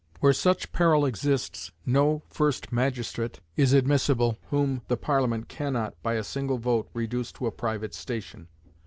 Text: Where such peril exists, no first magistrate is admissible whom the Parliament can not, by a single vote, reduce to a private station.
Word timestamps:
Where 0.19 0.33
such 0.33 0.71
peril 0.71 1.05
exists, 1.05 1.71
no 1.85 2.23
first 2.27 2.71
magistrate 2.71 3.39
is 3.55 3.71
admissible 3.71 4.39
whom 4.49 4.81
the 4.87 4.97
Parliament 4.97 5.47
can 5.47 5.73
not, 5.73 5.93
by 6.01 6.15
a 6.15 6.23
single 6.23 6.57
vote, 6.57 6.89
reduce 6.95 7.31
to 7.33 7.45
a 7.45 7.51
private 7.51 7.93
station. 7.93 8.47